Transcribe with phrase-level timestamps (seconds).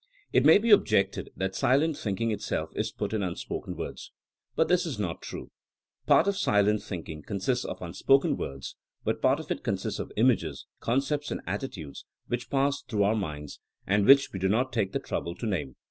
[0.33, 4.11] It may be objected that silent thinking itself is put in unspoken words.
[4.55, 5.51] But this is not true.
[6.07, 10.65] Part of silent thinking consists of unspoken words, but part of it consists of images,
[10.79, 14.91] con cepts and attitudes which pass through our minds and which we do not take
[14.91, 15.75] the trouble to name.